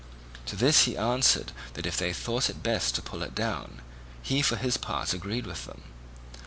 To 0.47 0.55
this 0.55 0.85
he 0.85 0.97
answered 0.97 1.51
that 1.75 1.85
if 1.85 1.95
they 1.95 2.11
thought 2.11 2.49
it 2.49 2.63
best 2.63 2.95
to 2.95 3.03
pull 3.03 3.21
it 3.21 3.35
down, 3.35 3.83
he 4.23 4.41
for 4.41 4.55
his 4.55 4.75
part 4.75 5.13
agreed 5.13 5.45
with 5.45 5.65
them. 5.67 5.83